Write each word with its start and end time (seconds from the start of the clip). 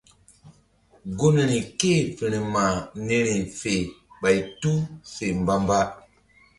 Gunri 1.17 1.59
ké-e 1.79 2.01
firma 2.17 2.65
niri 3.05 3.35
fe 3.59 3.73
ɓay 4.21 4.37
tu 4.61 4.71
fe 5.13 5.25
mbamba. 5.41 5.79